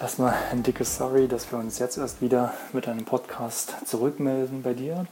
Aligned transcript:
Erstmal 0.00 0.34
ein 0.50 0.62
dickes 0.62 0.96
Sorry, 0.96 1.28
dass 1.28 1.52
wir 1.52 1.58
uns 1.58 1.78
jetzt 1.78 1.98
erst 1.98 2.22
wieder 2.22 2.54
mit 2.72 2.88
einem 2.88 3.04
Podcast 3.04 3.74
zurückmelden 3.84 4.62
bei 4.62 4.72
dir. 4.72 5.06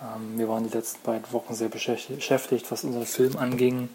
Ähm, 0.00 0.38
wir 0.38 0.48
waren 0.48 0.64
die 0.64 0.74
letzten 0.74 1.02
beiden 1.02 1.30
Wochen 1.32 1.52
sehr 1.52 1.68
beschäftigt, 1.68 2.70
was 2.70 2.82
unseren 2.82 3.04
Film 3.04 3.36
anging, 3.36 3.90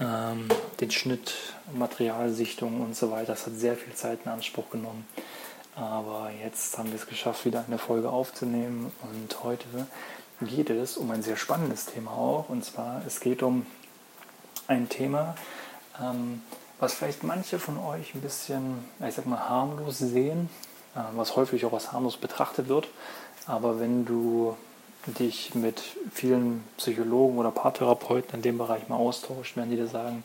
ähm, 0.00 0.48
den 0.80 0.90
Schnitt, 0.90 1.34
Materialsichtung 1.72 2.80
und 2.80 2.96
so 2.96 3.12
weiter. 3.12 3.26
Das 3.26 3.46
hat 3.46 3.54
sehr 3.54 3.76
viel 3.76 3.94
Zeit 3.94 4.18
in 4.24 4.32
Anspruch 4.32 4.70
genommen. 4.70 5.06
Aber 5.76 6.32
jetzt 6.42 6.76
haben 6.78 6.88
wir 6.88 6.96
es 6.96 7.06
geschafft, 7.06 7.44
wieder 7.44 7.64
eine 7.64 7.78
Folge 7.78 8.10
aufzunehmen. 8.10 8.90
Und 9.02 9.44
heute 9.44 9.86
geht 10.40 10.68
es 10.68 10.96
um 10.96 11.12
ein 11.12 11.22
sehr 11.22 11.36
spannendes 11.36 11.86
Thema 11.86 12.10
auch. 12.10 12.48
Und 12.48 12.64
zwar, 12.64 13.02
es 13.06 13.20
geht 13.20 13.40
um 13.40 13.66
ein 14.66 14.88
Thema, 14.88 15.36
ähm, 16.02 16.42
was 16.78 16.94
vielleicht 16.94 17.22
manche 17.22 17.58
von 17.58 17.78
euch 17.78 18.14
ein 18.14 18.20
bisschen, 18.20 18.84
ich 19.06 19.14
sag 19.14 19.26
mal, 19.26 19.48
harmlos 19.48 19.98
sehen, 19.98 20.50
äh, 20.94 21.00
was 21.14 21.36
häufig 21.36 21.64
auch 21.64 21.72
als 21.72 21.92
harmlos 21.92 22.16
betrachtet 22.16 22.68
wird. 22.68 22.88
Aber 23.46 23.80
wenn 23.80 24.04
du 24.04 24.56
dich 25.06 25.54
mit 25.54 25.82
vielen 26.12 26.64
Psychologen 26.76 27.38
oder 27.38 27.50
Paartherapeuten 27.50 28.34
in 28.34 28.42
dem 28.42 28.58
Bereich 28.58 28.88
mal 28.88 28.96
austauscht, 28.96 29.56
werden 29.56 29.70
die 29.70 29.76
dir 29.76 29.86
sagen, 29.86 30.24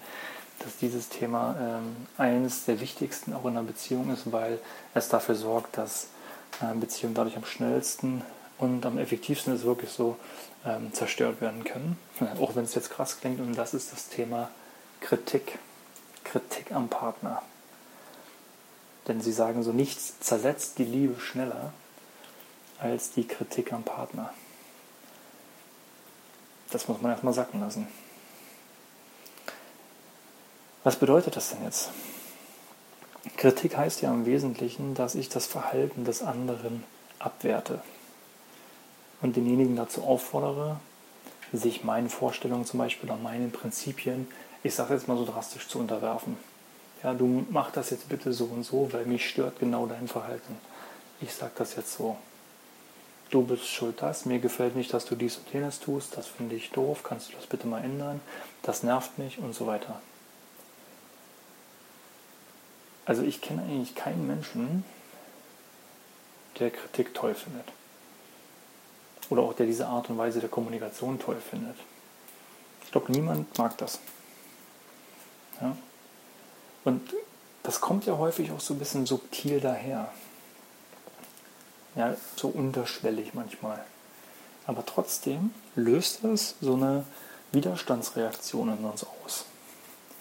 dass 0.60 0.78
dieses 0.78 1.10
Thema 1.10 1.56
ähm, 1.60 1.96
eines 2.18 2.66
der 2.66 2.80
wichtigsten 2.80 3.34
auch 3.34 3.46
in 3.46 3.52
einer 3.52 3.64
Beziehung 3.64 4.12
ist, 4.12 4.32
weil 4.32 4.60
es 4.94 5.10
dafür 5.10 5.36
sorgt, 5.36 5.78
dass 5.78 6.08
äh, 6.62 6.76
Beziehungen 6.76 7.16
dadurch 7.16 7.38
am 7.38 7.46
schnellsten 7.46 8.24
und 8.58 8.86
am 8.86 8.98
effektivsten 8.98 9.56
ist 9.56 9.66
wirklich 9.66 9.92
so 9.92 10.18
ähm, 10.66 10.94
zerstört 10.94 11.42
werden 11.42 11.64
können. 11.64 11.98
Auch 12.40 12.56
wenn 12.56 12.64
es 12.64 12.76
jetzt 12.76 12.92
krass 12.92 13.20
klingt 13.20 13.40
und 13.40 13.58
das 13.58 13.74
ist 13.74 13.92
das 13.92 14.10
Thema 14.10 14.50
Kritik. 15.00 15.58
Kritik 16.32 16.72
am 16.72 16.88
Partner. 16.88 17.42
Denn 19.08 19.20
sie 19.20 19.34
sagen 19.34 19.64
so, 19.64 19.74
nichts 19.74 20.18
zersetzt 20.22 20.78
die 20.78 20.86
Liebe 20.86 21.20
schneller 21.20 21.74
als 22.80 23.12
die 23.12 23.28
Kritik 23.28 23.74
am 23.74 23.84
Partner. 23.84 24.34
Das 26.70 26.88
muss 26.88 27.02
man 27.02 27.12
erstmal 27.12 27.34
sacken 27.34 27.60
lassen. 27.60 27.86
Was 30.86 30.96
bedeutet 30.96 31.36
das 31.36 31.50
denn 31.50 31.66
jetzt? 31.66 31.90
Kritik 33.36 33.76
heißt 33.76 34.02
ja 34.02 34.12
im 34.12 34.26
Wesentlichen, 34.26 34.96
dass 34.96 35.16
ich 35.16 35.28
das 35.28 35.48
Verhalten 35.48 36.06
des 36.06 36.24
anderen 36.24 36.86
abwerte 37.20 37.84
und 39.22 39.36
denjenigen 39.36 39.76
dazu 39.76 40.04
auffordere, 40.04 40.80
sich 41.52 41.84
meinen 41.84 42.10
Vorstellungen 42.10 42.66
zum 42.66 42.78
Beispiel 42.78 43.10
oder 43.10 43.20
meinen 43.20 43.52
Prinzipien 43.52 44.30
ich 44.64 44.76
sage 44.76 44.94
jetzt 44.94 45.08
mal 45.08 45.18
so 45.18 45.26
drastisch 45.26 45.68
zu 45.68 45.80
unterwerfen. 45.80 46.38
Ja, 47.04 47.14
du 47.14 47.46
mach 47.50 47.72
das 47.72 47.90
jetzt 47.90 48.10
bitte 48.10 48.32
so 48.32 48.46
und 48.46 48.64
so, 48.64 48.92
weil 48.94 49.06
mich 49.06 49.28
stört 49.28 49.60
genau 49.60 49.88
dein 49.88 50.08
Verhalten. 50.08 50.58
Ich 51.20 51.34
sage 51.34 51.54
das 51.58 51.76
jetzt 51.76 51.94
so. 51.94 52.18
Du 53.32 53.44
bist 53.44 53.66
schuld 53.66 54.02
das, 54.02 54.26
mir 54.26 54.40
gefällt 54.40 54.76
nicht, 54.76 54.94
dass 54.94 55.06
du 55.06 55.16
dies 55.16 55.38
und 55.38 55.52
jenes 55.54 55.80
tust, 55.80 56.18
das 56.18 56.28
finde 56.28 56.56
ich 56.56 56.72
doof, 56.72 57.02
kannst 57.02 57.30
du 57.30 57.38
das 57.38 57.48
bitte 57.48 57.66
mal 57.66 57.82
ändern, 57.82 58.20
das 58.62 58.84
nervt 58.84 59.18
mich 59.18 59.40
und 59.40 59.56
so 59.56 59.68
weiter. 59.68 60.02
Also 63.06 63.24
ich 63.24 63.42
kenne 63.42 63.64
eigentlich 63.64 63.96
keinen 63.96 64.28
Menschen, 64.28 64.84
der 66.60 66.72
Kritik 66.72 67.14
toll 67.14 67.34
findet. 67.34 67.66
Oder 69.30 69.44
auch 69.44 69.54
der 69.54 69.66
diese 69.66 69.88
Art 69.88 70.10
und 70.10 70.18
Weise 70.18 70.42
der 70.42 70.50
Kommunikation 70.50 71.18
toll 71.18 71.38
findet. 71.40 71.78
Ich 72.84 72.92
glaube, 72.92 73.12
niemand 73.14 73.58
mag 73.58 73.78
das. 73.78 74.00
Ja? 75.62 75.76
Und 76.84 77.14
das 77.64 77.82
kommt 77.82 78.06
ja 78.06 78.18
häufig 78.18 78.52
auch 78.52 78.60
so 78.60 78.74
ein 78.74 78.80
bisschen 78.80 79.06
subtil 79.06 79.60
daher. 79.60 80.12
Ja, 81.96 82.16
so 82.36 82.48
unterschwellig 82.48 83.34
manchmal. 83.34 83.84
Aber 84.66 84.86
trotzdem 84.86 85.54
löst 85.76 86.20
das 86.24 86.56
so 86.62 86.74
eine 86.74 87.06
Widerstandsreaktion 87.52 88.78
in 88.78 88.86
uns 88.86 89.04
aus. 89.04 89.46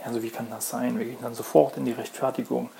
Ja, 0.00 0.06
also 0.06 0.22
wie 0.22 0.30
kann 0.30 0.50
das 0.50 0.68
sein? 0.68 0.98
Wir 0.98 1.06
gehen 1.06 1.18
dann 1.22 1.34
sofort 1.34 1.76
in 1.76 1.84
die 1.84 1.92
Rechtfertigung. 1.92 2.70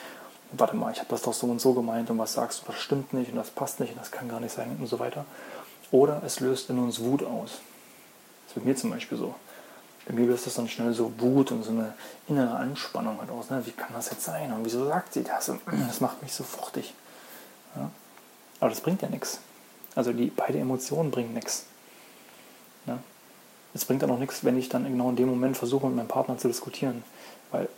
Warte 0.53 0.75
mal, 0.75 0.91
ich 0.91 0.99
habe 0.99 1.11
das 1.11 1.23
doch 1.23 1.33
so 1.33 1.47
und 1.47 1.61
so 1.61 1.75
gemeint 1.75 2.11
und 2.11 2.19
was 2.19 2.33
sagst 2.33 2.63
du, 2.63 2.73
das 2.73 2.81
stimmt 2.81 3.13
nicht 3.13 3.31
und 3.31 3.37
das 3.37 3.51
passt 3.51 3.79
nicht 3.79 3.93
und 3.93 4.01
das 4.01 4.11
kann 4.11 4.29
gar 4.29 4.41
nicht 4.41 4.53
sein 4.53 4.77
und 4.81 4.87
so 4.89 4.99
weiter. 4.99 5.25
Oder 5.93 6.23
es 6.25 6.41
löst 6.41 6.71
in 6.71 6.79
uns 6.79 7.01
Wut 7.01 7.23
aus. 7.23 7.61
Das 8.47 8.51
ist 8.51 8.57
mit 8.57 8.65
mir 8.65 8.77
zum 8.77 8.91
Beispiel 8.91 9.17
so 9.17 9.35
bei 10.07 10.15
mir 10.15 10.27
löst 10.27 10.47
das 10.47 10.55
dann 10.55 10.69
schnell 10.69 10.93
so 10.93 11.13
Wut 11.19 11.53
und 11.53 11.63
so 11.63 11.71
eine 11.71 11.95
innere 12.29 12.57
Anspannung 12.57 13.19
halt 13.21 13.31
aus. 13.31 13.51
Ne? 13.51 13.63
Wie 13.65 13.73
kann 13.73 13.93
das 13.93 14.11
jetzt 14.11 14.25
sein? 14.25 14.53
Und 14.53 14.65
wieso 14.65 14.87
sagt 14.87 15.13
sie 15.13 15.23
das? 15.23 15.53
Das 15.87 16.01
macht 16.01 16.23
mich 16.23 16.33
so 16.33 16.43
fruchtig. 16.43 16.95
Ja? 17.77 17.91
Aber 18.61 18.71
das 18.71 18.81
bringt 18.81 19.03
ja 19.03 19.09
nichts. 19.09 19.41
Also 19.95 20.13
die 20.13 20.27
beide 20.27 20.59
Emotionen 20.59 21.11
bringen 21.11 21.35
nichts. 21.35 21.67
Ja? 22.87 22.99
Es 23.75 23.85
bringt 23.85 24.03
dann 24.03 24.11
auch 24.11 24.19
nichts, 24.19 24.45
wenn 24.45 24.59
ich 24.59 24.69
dann 24.69 24.85
genau 24.85 25.11
in 25.11 25.17
dem 25.17 25.29
Moment 25.29 25.57
versuche, 25.57 25.87
mit 25.87 25.97
meinem 25.97 26.09
Partner 26.09 26.39
zu 26.39 26.49
diskutieren. 26.49 27.05
Weil 27.51 27.69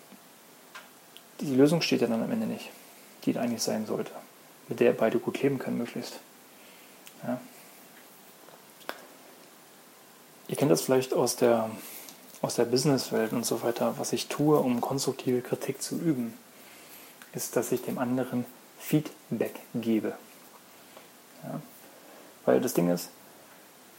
die 1.41 1.55
Lösung 1.55 1.83
steht 1.83 2.01
ja 2.01 2.07
dann 2.07 2.23
am 2.23 2.31
Ende 2.31 2.47
nicht, 2.47 2.71
die 3.25 3.37
eigentlich 3.37 3.63
sein 3.63 3.85
sollte. 3.85 4.13
Mit 4.69 4.81
der 4.81 4.93
beide 4.93 5.19
gut 5.19 5.43
leben 5.43 5.59
können, 5.59 5.77
möglichst. 5.77 6.21
Ja? 7.25 7.41
Ihr 10.49 10.57
kennt 10.57 10.71
das 10.71 10.83
vielleicht 10.83 11.15
aus 11.15 11.37
der 11.37 11.71
aus 12.43 12.57
der 12.57 12.65
Businesswelt 12.65 13.33
und 13.33 13.47
so 13.47 13.63
weiter, 13.63 13.95
was 13.99 14.13
ich 14.13 14.27
tue, 14.27 14.59
um 14.59 14.81
konstruktive 14.81 15.41
Kritik 15.41 15.81
zu 15.81 15.97
üben, 15.97 16.37
ist, 17.33 17.57
dass 17.57 17.73
ich 17.73 17.83
dem 17.83 17.99
anderen 17.99 18.45
Feedback 18.79 19.55
gebe. 19.75 20.15
Ja? 21.45 21.61
Weil 22.45 22.61
das 22.61 22.75
Ding 22.75 22.91
ist, 22.91 23.09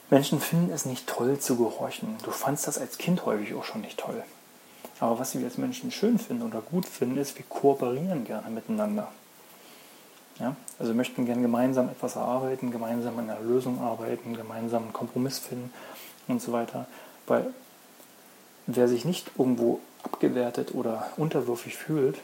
Menschen 0.09 0.41
finden 0.41 0.71
es 0.71 0.85
nicht 0.85 1.07
toll 1.07 1.39
zu 1.39 1.55
gehorchen. 1.55 2.17
Du 2.23 2.31
fandst 2.31 2.67
das 2.67 2.77
als 2.77 2.97
Kind 2.97 3.25
häufig 3.25 3.53
auch 3.55 3.63
schon 3.63 3.81
nicht 3.81 3.97
toll. 3.97 4.21
Aber 4.99 5.17
was 5.17 5.37
wir 5.37 5.45
als 5.45 5.57
Menschen 5.57 5.91
schön 5.91 6.19
finden 6.19 6.43
oder 6.43 6.61
gut 6.61 6.85
finden, 6.85 7.17
ist, 7.17 7.37
wir 7.37 7.45
kooperieren 7.47 8.25
gerne 8.25 8.49
miteinander. 8.49 9.09
Ja? 10.39 10.55
Also 10.77 10.93
möchten 10.93 11.25
gerne 11.25 11.41
gemeinsam 11.41 11.89
etwas 11.89 12.17
erarbeiten, 12.17 12.71
gemeinsam 12.71 13.17
an 13.19 13.29
einer 13.29 13.39
Lösung 13.39 13.81
arbeiten, 13.81 14.35
gemeinsam 14.35 14.83
einen 14.83 14.93
Kompromiss 14.93 15.39
finden 15.39 15.73
und 16.27 16.41
so 16.41 16.51
weiter. 16.51 16.87
Weil 17.25 17.53
wer 18.67 18.87
sich 18.87 19.05
nicht 19.05 19.31
irgendwo 19.37 19.79
abgewertet 20.03 20.73
oder 20.73 21.09
unterwürfig 21.17 21.77
fühlt, 21.77 22.19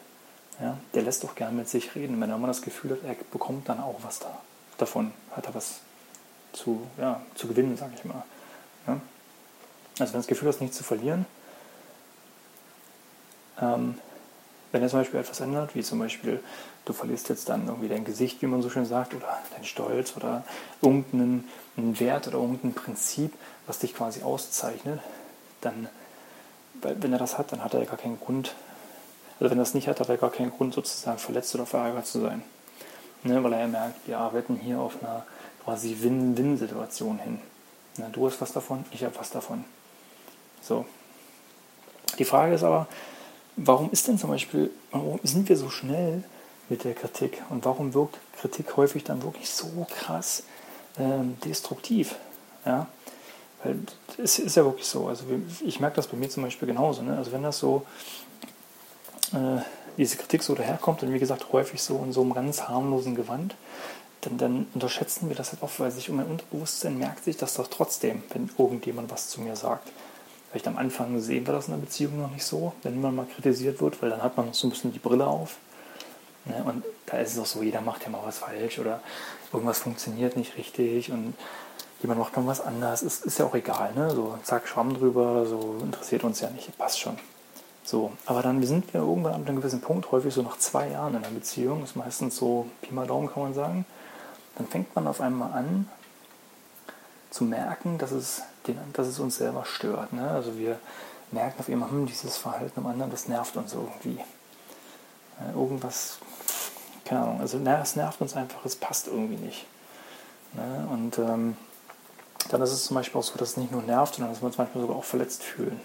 ja, 0.62 0.78
der 0.94 1.04
lässt 1.04 1.24
doch 1.24 1.36
gern 1.36 1.56
mit 1.56 1.70
sich 1.70 1.96
reden. 1.96 2.20
Wenn 2.20 2.30
er 2.30 2.36
immer 2.36 2.48
das 2.48 2.62
Gefühl 2.62 2.92
hat, 2.92 3.00
er 3.06 3.16
bekommt 3.32 3.70
dann 3.70 3.80
auch 3.80 4.00
was 4.02 4.20
da, 4.20 4.42
davon, 4.78 5.12
hat 5.32 5.46
er 5.46 5.56
was 5.56 5.80
zu, 6.52 6.82
ja, 6.98 7.22
zu 7.36 7.48
gewinnen, 7.48 7.78
sage 7.78 7.94
ich 7.96 8.04
mal. 8.06 8.24
Ja. 8.88 9.00
Also 10.00 10.14
wenn 10.14 10.20
das 10.20 10.28
Gefühl 10.28 10.50
hast, 10.50 10.62
nichts 10.62 10.78
zu 10.78 10.84
verlieren, 10.84 11.26
ähm, 13.62 13.96
wenn 14.72 14.82
er 14.82 14.90
zum 14.90 15.00
Beispiel 15.00 15.20
etwas 15.20 15.40
ändert, 15.40 15.76
wie 15.76 15.82
zum 15.82 16.00
Beispiel, 16.00 16.44
du 16.86 16.94
verlierst 16.94 17.30
jetzt 17.30 17.50
dann 17.50 17.68
irgendwie 17.68 17.88
dein 17.88 18.06
Gesicht, 18.06 18.42
wie 18.42 18.46
man 18.46 18.62
so 18.62 18.70
schön 18.70 18.86
sagt, 18.86 19.14
oder 19.14 19.40
dein 19.56 19.66
Stolz 19.66 20.16
oder 20.16 20.44
irgendeinen 20.82 21.44
Wert 21.76 22.28
oder 22.28 22.38
irgendein 22.38 22.74
Prinzip, 22.74 23.34
was 23.66 23.80
dich 23.80 23.96
quasi 23.96 24.22
auszeichnet, 24.22 25.00
dann 25.62 25.90
wenn 26.82 27.14
er 27.14 27.20
das 27.20 27.38
hat, 27.38 27.52
dann 27.52 27.64
hat 27.64 27.74
er 27.74 27.86
gar 27.86 27.98
keinen 27.98 28.20
Grund, 28.20 28.56
also 29.40 29.52
wenn 29.52 29.58
er 29.58 29.64
das 29.64 29.74
nicht 29.74 29.88
hat, 29.88 30.00
hat 30.00 30.10
er 30.10 30.18
gar 30.18 30.32
keinen 30.32 30.52
Grund 30.52 30.74
sozusagen 30.74 31.18
verletzt 31.18 31.54
oder 31.56 31.66
verärgert 31.66 32.06
zu 32.06 32.22
sein. 32.22 32.44
Ne, 33.24 33.44
weil 33.44 33.54
er 33.54 33.68
merkt, 33.68 34.08
wir 34.08 34.18
arbeiten 34.18 34.56
hier 34.56 34.80
auf 34.80 35.02
einer 35.02 35.26
quasi 35.64 35.98
Win-Win-Situation 36.00 37.20
hin. 37.20 37.40
Ne, 37.98 38.10
du 38.12 38.26
hast 38.28 38.40
was 38.40 38.54
davon, 38.54 38.86
ich 38.92 39.04
habe 39.04 39.16
was 39.18 39.30
davon. 39.30 39.66
So. 40.62 40.86
Die 42.18 42.26
Frage 42.26 42.54
ist 42.54 42.64
aber, 42.64 42.88
warum 43.56 43.92
ist 43.92 44.08
denn 44.08 44.18
zum 44.18 44.30
Beispiel, 44.30 44.72
warum 44.92 45.20
sind 45.24 45.50
wir 45.50 45.58
so 45.58 45.70
schnell 45.70 46.24
mit 46.70 46.84
der 46.84 46.94
Kritik 46.94 47.42
und 47.50 47.66
warum 47.66 47.94
wirkt 47.94 48.18
Kritik 48.40 48.78
häufig 48.78 49.04
dann 49.04 49.22
wirklich 49.24 49.50
so 49.50 49.86
krass 49.90 50.44
ähm, 50.98 51.38
destruktiv? 51.44 52.16
Ja? 52.66 52.88
Weil 53.64 53.80
es 54.18 54.40
ist 54.40 54.56
ja 54.56 54.64
wirklich 54.64 54.88
so. 54.88 55.08
Also 55.08 55.26
ich 55.66 55.80
merke 55.80 55.98
das 55.98 56.08
bei 56.08 56.18
mir 56.18 56.30
zum 56.30 56.44
Beispiel 56.44 56.68
genauso. 56.68 57.02
Ne? 57.02 57.18
Also 57.18 57.32
wenn 57.32 57.44
das 57.44 57.60
so, 57.60 57.86
äh, 59.34 59.62
diese 59.98 60.16
Kritik 60.16 60.44
so 60.44 60.56
daherkommt 60.56 61.04
und 61.04 61.14
wie 61.14 61.20
gesagt 61.20 61.52
häufig 61.52 61.82
so 61.82 62.02
in 62.04 62.14
so 62.14 62.22
einem 62.22 62.34
ganz 62.34 62.64
harmlosen 62.64 63.16
Gewand, 63.16 63.56
dann, 64.22 64.38
dann 64.38 64.68
unterschätzen 64.74 65.30
wir 65.30 65.36
das 65.36 65.52
halt 65.52 65.62
oft, 65.62 65.80
weil 65.80 65.92
sich 65.92 66.10
um 66.10 66.18
mein 66.18 66.28
Unterbewusstsein 66.28 66.98
merkt 66.98 67.24
sich 67.24 67.38
das 67.38 67.56
doch 67.56 67.68
trotzdem, 67.68 68.24
wenn 68.34 68.50
irgendjemand 68.58 69.12
was 69.12 69.30
zu 69.30 69.42
mir 69.42 69.56
sagt. 69.56 69.90
Vielleicht 70.50 70.68
am 70.68 70.78
Anfang 70.78 71.20
sehen 71.20 71.46
wir 71.46 71.54
das 71.54 71.68
in 71.68 71.74
der 71.74 71.82
Beziehung 71.82 72.20
noch 72.20 72.32
nicht 72.32 72.44
so, 72.44 72.74
wenn 72.84 73.00
man 73.00 73.16
mal 73.16 73.26
kritisiert 73.26 73.82
wird, 73.82 74.02
weil 74.02 74.10
dann 74.10 74.24
hat 74.24 74.36
man 74.36 74.48
noch 74.48 74.54
so 74.54 74.68
ein 74.68 74.72
bisschen 74.72 74.92
die 74.92 75.00
Brille 75.00 75.28
auf. 75.28 75.58
Ne? 76.46 76.64
Und 76.66 76.84
da 77.06 77.18
ist 77.20 77.34
es 77.34 77.40
auch 77.40 77.46
so, 77.46 77.62
jeder 77.62 77.82
macht 77.82 78.04
ja 78.04 78.10
mal 78.10 78.22
was 78.24 78.40
falsch 78.40 78.80
oder 78.80 79.02
irgendwas 79.54 79.80
funktioniert 79.80 80.38
nicht 80.38 80.58
richtig 80.58 81.12
und 81.12 81.34
jemand 82.02 82.20
macht 82.20 82.38
noch 82.38 82.48
was 82.48 82.62
anders, 82.62 83.02
ist, 83.02 83.26
ist 83.26 83.40
ja 83.40 83.46
auch 83.46 83.56
egal, 83.56 83.94
ne? 83.94 84.12
So 84.12 84.38
zack, 84.44 84.68
Schwamm 84.68 84.94
drüber, 84.94 85.46
so 85.46 85.78
interessiert 85.82 86.24
uns 86.24 86.40
ja 86.40 86.50
nicht, 86.50 86.78
passt 86.78 87.00
schon. 87.00 87.18
So, 87.84 88.12
aber 88.26 88.42
dann 88.42 88.62
sind 88.64 88.94
wir 88.94 89.02
irgendwann 89.02 89.34
an 89.34 89.48
einem 89.48 89.58
gewissen 89.58 89.82
Punkt, 89.82 90.12
häufig 90.12 90.34
so 90.34 90.42
nach 90.42 90.58
zwei 90.60 90.90
Jahren 90.90 91.16
in 91.16 91.24
einer 91.24 91.34
Beziehung, 91.34 91.84
ist 91.84 91.96
meistens 91.96 92.36
so 92.36 92.68
Pi 92.82 92.94
mal 92.94 93.08
Daumen 93.08 93.32
kann 93.32 93.44
man 93.44 93.54
sagen, 93.54 93.86
dann 94.58 94.68
fängt 94.68 94.96
man 94.96 95.08
auf 95.08 95.22
einmal 95.22 95.54
an 95.54 95.90
zu 97.32 97.44
merken, 97.44 97.98
dass 97.98 98.12
es, 98.12 98.44
den, 98.68 98.78
dass 98.94 99.08
es 99.08 99.20
uns 99.20 99.38
selber 99.38 99.66
stört. 99.66 100.14
Ne? 100.14 100.30
Also 100.30 100.58
wir 100.58 100.80
merken 101.32 101.60
auf 101.60 101.70
einmal, 101.70 101.90
hm, 101.90 102.06
dieses 102.06 102.38
Verhalten 102.38 102.80
am 102.80 102.88
anderen, 102.88 103.12
das 103.12 103.28
nervt 103.28 103.56
uns 103.58 103.74
irgendwie. 103.74 104.20
Ja, 105.40 105.54
irgendwas, 105.54 106.20
keine 107.06 107.22
Ahnung, 107.22 107.42
also 107.42 107.58
es 107.58 107.96
nervt 107.96 108.22
uns 108.22 108.36
einfach, 108.36 108.66
es 108.66 108.76
passt 108.76 109.08
irgendwie 109.08 109.38
nicht. 109.38 109.66
Ne? 110.54 110.88
Und 110.92 111.18
ähm, 111.18 111.58
dann 112.50 112.62
ist 112.62 112.72
es 112.72 112.86
zum 112.86 112.96
Beispiel 112.96 113.20
auch 113.20 113.24
so, 113.24 113.38
dass 113.38 113.52
es 113.52 113.58
nicht 113.58 113.72
nur 113.72 113.84
nervt, 113.84 114.16
sondern 114.16 114.34
dass 114.34 114.42
wir 114.42 114.48
uns 114.48 114.58
manchmal 114.58 114.82
sogar 114.82 114.98
auch 114.98 115.04
verletzt 115.04 115.44
fühlen. 115.44 115.80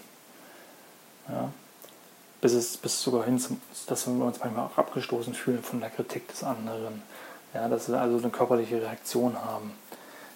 Ja? 1.29 1.49
Bis, 2.41 2.53
es, 2.53 2.77
bis 2.77 3.01
sogar 3.01 3.23
hin, 3.23 3.39
zum, 3.39 3.61
dass 3.87 4.07
wir 4.07 4.25
uns 4.25 4.39
manchmal 4.39 4.65
auch 4.65 4.77
abgestoßen 4.77 5.33
fühlen 5.33 5.63
von 5.63 5.79
der 5.79 5.89
Kritik 5.89 6.27
des 6.27 6.43
anderen. 6.43 7.01
Ja, 7.53 7.69
dass 7.69 7.87
wir 7.87 8.01
also 8.01 8.17
eine 8.17 8.29
körperliche 8.29 8.81
Reaktion 8.81 9.37
haben. 9.43 9.71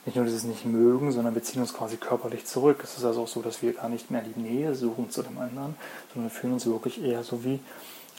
Nicht 0.06 0.16
nur 0.16 0.26
dieses 0.26 0.44
nicht 0.44 0.66
mögen, 0.66 1.12
sondern 1.12 1.36
wir 1.36 1.44
ziehen 1.44 1.62
uns 1.62 1.74
quasi 1.74 1.98
körperlich 1.98 2.46
zurück. 2.46 2.80
Es 2.84 2.98
ist 2.98 3.04
also 3.04 3.24
auch 3.24 3.28
so, 3.28 3.42
dass 3.42 3.62
wir 3.62 3.74
gar 3.74 3.90
nicht 3.90 4.10
mehr 4.10 4.22
die 4.22 4.40
Nähe 4.40 4.74
suchen 4.74 5.12
zu 5.12 5.22
dem 5.22 5.38
anderen, 5.38 5.76
sondern 6.14 6.32
wir 6.32 6.40
fühlen 6.40 6.54
uns 6.54 6.66
wirklich 6.66 7.04
eher 7.04 7.24
so 7.24 7.44
wie 7.44 7.60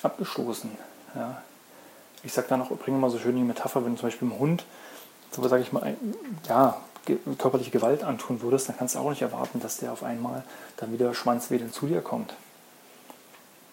abgestoßen. 0.03 0.71
Ja. 1.15 1.41
Ich 2.23 2.33
sage 2.33 2.49
dann 2.49 2.61
auch, 2.61 2.69
bringe 2.71 2.99
mal 2.99 3.11
so 3.11 3.19
schön 3.19 3.35
die 3.35 3.43
Metapher, 3.43 3.85
wenn 3.85 3.97
zum 3.97 4.09
Beispiel 4.09 4.29
einem 4.29 4.39
Hund, 4.39 4.65
so 5.31 5.47
sage 5.49 5.63
ich 5.63 5.73
mal, 5.73 5.97
ja, 6.47 6.77
körperliche 7.39 7.71
Gewalt 7.71 8.03
antun 8.03 8.43
würdest, 8.43 8.69
dann 8.69 8.77
kannst 8.77 8.95
du 8.95 8.99
auch 8.99 9.11
nicht 9.11 9.23
erwarten, 9.23 9.61
dass 9.61 9.79
der 9.79 9.93
auf 9.93 10.03
einmal 10.03 10.45
dann 10.77 10.93
wieder 10.93 11.15
schwanzwedelnd 11.15 11.73
zu 11.75 11.87
dir 11.87 12.01
kommt. 12.01 12.35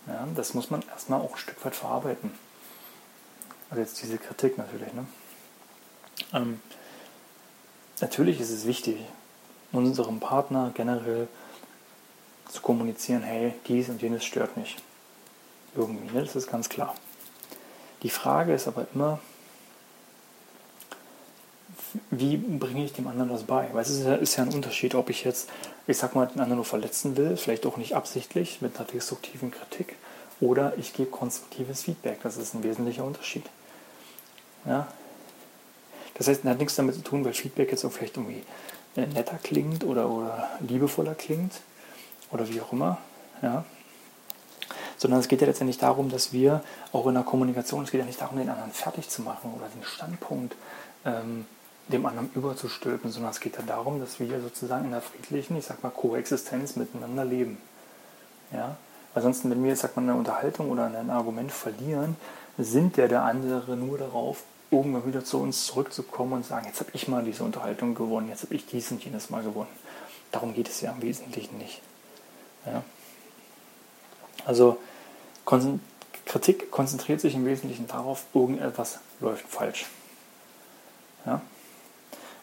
Ja, 0.08 0.26
das 0.36 0.54
muss 0.54 0.70
man 0.70 0.84
erstmal 0.90 1.22
auch 1.22 1.34
ein 1.34 1.38
Stück 1.38 1.64
weit 1.66 1.76
verarbeiten. 1.76 2.32
Also 3.70 3.82
jetzt 3.82 4.02
diese 4.02 4.18
Kritik 4.18 4.58
natürlich. 4.58 4.94
Ne? 4.94 5.06
Ähm, 6.34 6.62
natürlich 8.00 8.40
ist 8.40 8.52
es 8.52 8.66
wichtig, 8.66 8.98
unserem 9.72 10.20
Partner 10.20 10.72
generell 10.74 11.28
zu 12.50 12.62
kommunizieren, 12.62 13.24
hey, 13.24 13.54
dies 13.68 13.90
und 13.90 14.02
jenes 14.02 14.24
stört 14.24 14.56
mich. 14.56 14.78
Irgendwie, 15.76 16.14
ne? 16.14 16.24
das 16.24 16.36
ist 16.36 16.50
ganz 16.50 16.70
klar. 16.70 16.96
Die 18.04 18.10
Frage 18.10 18.54
ist 18.54 18.68
aber 18.68 18.88
immer, 18.94 19.20
wie 22.12 22.38
bringe 22.38 22.84
ich 22.84 22.94
dem 22.94 23.08
anderen 23.08 23.30
das 23.30 23.44
bei? 23.44 23.70
Weil 23.74 23.82
es 23.82 23.90
ist 23.90 24.06
ja, 24.06 24.16
ist 24.16 24.36
ja 24.38 24.44
ein 24.44 24.54
Unterschied, 24.54 24.96
ob 24.96 25.10
ich 25.10 25.24
jetzt, 25.24 25.50
ich 25.88 25.98
sag 25.98 26.16
mal, 26.16 26.28
den 26.28 26.40
anderen 26.40 26.58
nur 26.58 26.66
verletzen 26.66 27.18
will, 27.18 27.38
vielleicht 27.38 27.66
auch 27.66 27.78
nicht 27.78 27.96
absichtlich 27.96 28.62
mit 28.62 28.78
einer 28.78 28.88
destruktiven 28.88 29.52
Kritik, 29.52 29.96
oder 30.40 30.74
ich 30.78 30.94
gebe 30.94 31.10
konstruktives 31.10 31.84
Feedback. 31.84 32.20
Das 32.24 32.38
ist 32.38 32.54
ein 32.54 32.64
wesentlicher 32.64 33.04
Unterschied. 33.04 33.46
Ja? 34.66 34.88
Das 36.16 36.28
heißt, 36.28 36.44
das 36.44 36.52
hat 36.52 36.60
nichts 36.60 36.76
damit 36.76 36.96
zu 36.96 37.02
tun, 37.02 37.26
weil 37.26 37.34
Feedback 37.34 37.72
jetzt 37.72 37.86
auch 37.86 37.92
vielleicht 37.92 38.18
irgendwie 38.18 38.44
äh, 38.96 39.06
netter 39.08 39.40
klingt 39.42 39.84
oder, 39.84 40.10
oder 40.10 40.50
liebevoller 40.60 41.16
klingt 41.16 41.54
oder 42.32 42.48
wie 42.50 42.62
auch 42.62 42.72
immer. 42.72 43.00
Ja? 43.42 43.66
Sondern 44.98 45.20
es 45.20 45.28
geht 45.28 45.42
ja 45.42 45.48
letztendlich 45.48 45.78
darum, 45.78 46.10
dass 46.10 46.34
wir 46.34 46.64
auch 46.92 47.08
in 47.08 47.14
der 47.14 47.24
Kommunikation, 47.24 47.84
es 47.84 47.92
geht 47.92 48.00
ja 48.00 48.06
nicht 48.06 48.22
darum, 48.22 48.38
den 48.38 48.50
anderen 48.50 48.72
fertig 48.72 49.10
zu 49.10 49.22
machen 49.22 49.54
oder 49.56 49.68
den 49.70 49.84
Standpunkt 49.84 50.56
ähm, 51.06 51.46
dem 51.90 52.06
anderen 52.06 52.30
überzustülpen, 52.36 53.12
sondern 53.12 53.32
es 53.32 53.40
geht 53.40 53.56
ja 53.56 53.64
darum, 53.64 54.00
dass 54.00 54.20
wir 54.20 54.42
sozusagen 54.42 54.86
in 54.86 54.94
einer 54.94 55.02
friedlichen, 55.02 55.58
ich 55.58 55.66
sag 55.66 55.84
mal, 55.84 55.90
Koexistenz 55.90 56.76
miteinander 56.76 57.24
leben. 57.24 57.58
Ja? 58.52 58.78
Ansonsten, 59.14 59.50
wenn 59.50 59.64
wir 59.64 59.70
jetzt, 59.70 59.82
sagt 59.82 59.96
man, 59.96 60.10
eine 60.10 60.18
Unterhaltung 60.18 60.70
oder 60.70 60.86
ein 60.86 61.10
Argument 61.10 61.52
verlieren, 61.52 62.16
sind 62.58 62.98
der 62.98 63.08
der 63.08 63.24
andere 63.24 63.76
nur 63.76 63.98
darauf, 63.98 64.44
irgendwann 64.70 65.06
wieder 65.08 65.24
zu 65.24 65.40
uns 65.40 65.66
zurückzukommen 65.66 66.34
und 66.34 66.46
sagen, 66.46 66.66
jetzt 66.68 66.80
habe 66.82 66.90
ich 66.94 67.08
mal 67.08 67.24
diese 67.24 67.44
Unterhaltung 67.44 67.96
gewonnen, 67.96 68.30
jetzt 68.30 68.44
habe 68.44 68.54
ich 68.54 68.66
dies 68.66 68.92
und 68.92 69.04
jenes 69.04 69.30
Mal 69.30 69.44
gewonnen. 69.44 69.70
Darum 70.32 70.54
geht 70.54 70.68
es 70.68 70.82
ja 70.82 70.92
im 70.92 71.02
Wesentlichen 71.02 71.58
nicht. 71.58 71.82
Ja. 72.66 72.84
Also 74.44 74.78
Kritik 76.26 76.70
konzentriert 76.70 77.22
sich 77.22 77.34
im 77.34 77.46
Wesentlichen 77.46 77.88
darauf, 77.88 78.26
irgendetwas 78.34 79.00
läuft 79.22 79.48
falsch. 79.48 79.86
Ja. 81.26 81.42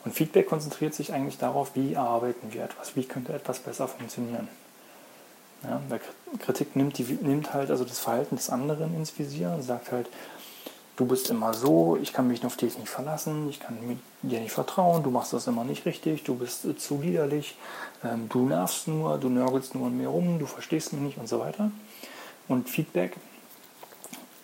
Und 0.05 0.13
Feedback 0.13 0.49
konzentriert 0.49 0.95
sich 0.95 1.13
eigentlich 1.13 1.39
darauf, 1.39 1.75
wie 1.75 1.95
erarbeiten 1.95 2.53
wir 2.53 2.65
etwas, 2.65 2.95
wie 2.95 3.05
könnte 3.05 3.33
etwas 3.33 3.59
besser 3.59 3.89
funktionieren. 3.89 4.49
Ja, 5.63 5.81
Kritik 6.41 6.77
nimmt, 6.77 6.99
die, 6.99 7.05
nimmt 7.05 7.55
halt 7.55 7.71
also 7.71 7.85
das 7.85 7.99
Verhalten 7.99 8.37
des 8.37 8.51
anderen 8.51 8.95
ins 8.95 9.19
Visier 9.19 9.51
und 9.51 9.63
sagt 9.63 9.93
halt, 9.93 10.09
du 10.97 11.07
bist 11.07 11.31
immer 11.31 11.55
so, 11.55 11.99
ich 12.01 12.13
kann 12.13 12.29
mich 12.29 12.45
auf 12.45 12.57
dich 12.57 12.79
nicht 12.79 12.89
verlassen, 12.91 13.49
ich 13.49 13.61
kann 13.61 13.79
dir 14.23 14.41
nicht 14.41 14.53
vertrauen, 14.53 15.03
du 15.03 15.11
machst 15.11 15.33
das 15.33 15.47
immer 15.47 15.65
nicht 15.65 15.87
richtig, 15.87 16.23
du 16.25 16.35
bist 16.35 16.65
äh, 16.65 16.77
zu 16.77 17.01
liederlich, 17.01 17.57
ähm, 18.05 18.29
du 18.29 18.47
nervst 18.47 18.89
nur, 18.89 19.19
du 19.19 19.29
nörgelst 19.29 19.75
nur 19.75 19.87
an 19.87 19.97
mir 19.97 20.09
rum, 20.09 20.39
du 20.39 20.47
verstehst 20.47 20.93
mich 20.93 21.03
nicht 21.03 21.19
und 21.19 21.29
so 21.29 21.41
weiter. 21.41 21.71
Und 22.47 22.69
Feedback 22.69 23.17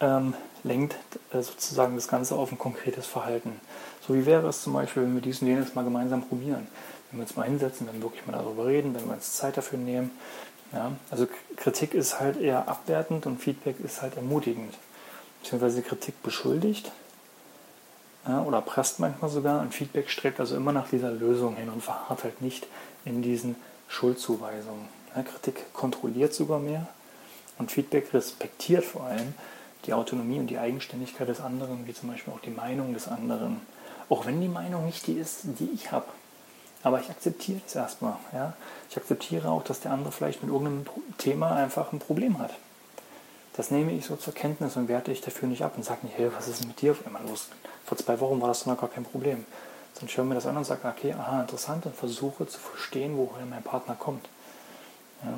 ähm, 0.00 0.34
lenkt 0.64 0.96
äh, 1.32 1.42
sozusagen 1.42 1.96
das 1.96 2.08
Ganze 2.08 2.34
auf 2.34 2.50
ein 2.50 2.58
konkretes 2.58 3.06
Verhalten. 3.06 3.60
So 4.10 4.16
wie 4.16 4.26
wäre 4.26 4.48
es 4.48 4.62
zum 4.62 4.72
Beispiel, 4.72 5.04
wenn 5.04 5.14
wir 5.14 5.20
dies 5.20 5.40
und 5.40 5.46
jenes 5.46 5.76
mal 5.76 5.84
gemeinsam 5.84 6.26
probieren. 6.26 6.66
Wenn 7.10 7.20
wir 7.20 7.22
uns 7.22 7.36
mal 7.36 7.44
hinsetzen, 7.44 7.86
wenn 7.86 7.94
wir 7.94 8.02
wirklich 8.02 8.26
mal 8.26 8.32
darüber 8.32 8.66
reden, 8.66 8.92
wenn 8.92 9.06
wir 9.06 9.12
uns 9.12 9.36
Zeit 9.36 9.56
dafür 9.56 9.78
nehmen, 9.78 10.10
ja, 10.72 10.90
also 11.12 11.28
Kritik 11.54 11.94
ist 11.94 12.18
halt 12.18 12.36
eher 12.36 12.66
abwertend 12.66 13.26
und 13.26 13.40
Feedback 13.40 13.78
ist 13.78 14.02
halt 14.02 14.16
ermutigend. 14.16 14.74
Beziehungsweise 15.40 15.82
Kritik 15.82 16.20
beschuldigt 16.24 16.90
ja, 18.26 18.42
oder 18.42 18.60
presst 18.62 18.99
manchmal 18.99 19.30
sogar 19.30 19.61
und 19.61 19.73
Feedback 19.73 20.11
strebt 20.11 20.40
also 20.40 20.56
immer 20.56 20.73
nach 20.73 20.88
dieser 20.88 21.12
Lösung 21.12 21.54
hin 21.54 21.68
und 21.68 21.80
verharrt 21.80 22.25
halt 22.25 22.42
nicht 22.42 22.66
in 23.04 23.23
diesen 23.23 23.54
Schuldzuweisungen. 23.87 24.88
Ja, 25.14 25.23
Kritik 25.23 25.73
kontrolliert 25.73 26.35
sogar 26.35 26.58
mehr 26.58 26.88
und 27.58 27.70
Feedback 27.70 28.12
respektiert 28.12 28.85
vor 28.85 29.04
allem 29.04 29.35
die 29.87 29.92
Autonomie 29.92 30.40
und 30.40 30.49
die 30.49 30.58
Eigenständigkeit 30.58 31.28
des 31.28 31.40
anderen, 31.40 31.87
wie 31.87 31.94
zum 31.94 32.08
Beispiel 32.08 32.32
auch 32.32 32.40
die 32.40 32.50
Meinung 32.50 32.92
des 32.92 33.06
anderen. 33.06 33.61
Auch 34.11 34.26
wenn 34.26 34.40
die 34.40 34.49
Meinung 34.49 34.85
nicht 34.85 35.07
die 35.07 35.14
ist, 35.14 35.40
die 35.45 35.71
ich 35.73 35.93
habe. 35.93 36.07
Aber 36.83 37.00
ich 37.00 37.09
akzeptiere 37.09 37.61
das 37.64 37.76
erstmal. 37.76 38.17
Ja? 38.33 38.55
Ich 38.90 38.97
akzeptiere 38.97 39.49
auch, 39.49 39.62
dass 39.62 39.81
der 39.81 39.93
andere 39.93 40.12
vielleicht 40.12 40.43
mit 40.43 40.52
irgendeinem 40.52 40.85
Thema 41.17 41.52
einfach 41.52 41.93
ein 41.93 42.00
Problem 42.00 42.38
hat. 42.38 42.52
Das 43.55 43.71
nehme 43.71 43.93
ich 43.93 44.07
so 44.07 44.17
zur 44.17 44.35
Kenntnis 44.35 44.76
und 44.76 44.88
werte 44.88 45.12
ich 45.12 45.21
dafür 45.21 45.49
nicht 45.49 45.62
ab 45.62 45.75
und 45.76 45.85
sage 45.85 46.07
nicht, 46.07 46.19
hey, 46.19 46.31
was 46.37 46.49
ist 46.49 46.67
mit 46.67 46.81
dir 46.81 46.93
auf 46.93 47.07
einmal 47.07 47.23
los? 47.26 47.49
Vor 47.85 47.99
zwei 47.99 48.19
Wochen 48.21 48.40
war 48.40 48.49
das 48.49 48.67
noch 48.67 48.81
gar 48.81 48.88
kein 48.88 49.05
Problem. 49.05 49.45
Dann 49.99 50.09
schaue 50.09 50.25
mir 50.25 50.35
das 50.35 50.47
an 50.47 50.57
und 50.57 50.64
sage, 50.64 50.88
okay, 50.88 51.12
aha, 51.12 51.43
interessant 51.43 51.87
und 51.87 51.95
versuche 51.95 52.47
zu 52.47 52.59
verstehen, 52.59 53.17
woher 53.17 53.47
mein 53.47 53.62
Partner 53.62 53.95
kommt. 53.95 54.29
Ja? 55.23 55.35